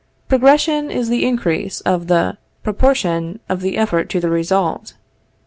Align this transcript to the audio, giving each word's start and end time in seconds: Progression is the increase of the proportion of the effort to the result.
Progression 0.27 0.89
is 0.89 1.09
the 1.09 1.27
increase 1.27 1.79
of 1.81 2.07
the 2.07 2.35
proportion 2.63 3.39
of 3.47 3.61
the 3.61 3.77
effort 3.77 4.09
to 4.09 4.19
the 4.19 4.31
result. 4.31 4.95